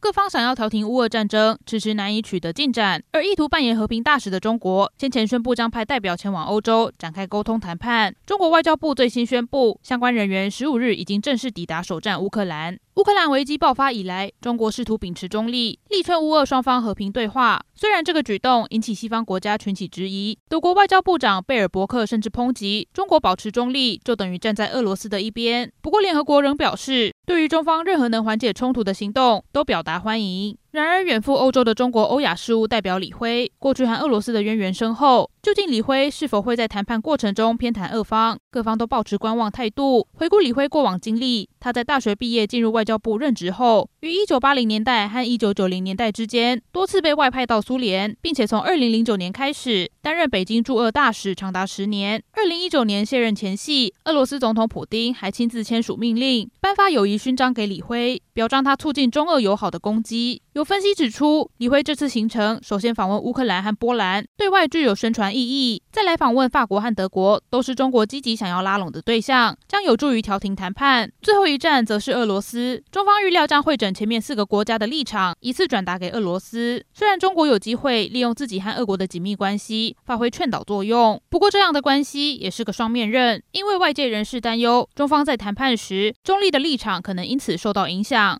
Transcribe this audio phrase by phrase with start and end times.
[0.00, 3.02] 各方想要调停乌俄战争，迟迟难以取得进展。
[3.12, 8.16] 而意图扮演和平大使的中国，先前宣布将派代表前往欧洲展开沟通谈判。
[8.24, 12.78] 中国外交部最新宣布，相关人员十五日已经正式抵达首战乌克兰。
[12.94, 17.62] 乌克兰危机爆发以来，中国试图秉持中立，力劝乌俄双方和平对话。
[17.74, 25.70] 虽然这个举动引起西方国家群起质疑，德国外交部长贝尔伯克甚至抨击中国保持中立就等于站在俄罗斯的一边。
[25.80, 30.59] 不过，联合国仍表示，对于中方任何能缓解冲突的行动都表达欢迎。
[30.72, 35.28] 然而，远赴欧洲的中国欧亚事务代表李辉，过去和俄罗斯的渊源深厚。
[35.42, 38.38] 究竟李辉是否会在谈判过程中偏袒俄方？
[38.50, 40.06] 各方都抱持观望态度。
[40.14, 52.22] 回顾李辉过往经历，他在大学毕业进入外交部任职后，于一九八零年代和一九九零年代之间多次被外派到苏联，并且从二零零九年开始担任北京驻俄大使，长达十年。
[52.32, 60.42] 二零一九年卸任前夕，俄罗斯总统普丁还亲自签署命令，颁发友谊勋章给李辉，表彰他促进中俄友好的功绩。
[60.60, 71.10] 有分析指出，李辉这次行程首先访问乌克兰和波兰，对外具有宣传意义；再来访问法国和德国，都是中国积极想要拉拢的对象，将有助于调停谈判。
[71.22, 76.84] 最后一站则是俄罗斯，中方预料将会诊前面四个国家的立场，一次转达给俄罗斯。
[76.92, 88.38] 虽然中国有机会利用自己和俄国的紧密关系，发挥劝导作用，不过这样的关系也是个双面刃，因为外界人士担忧，中方在谈判时中立的立场可能因此受到影响。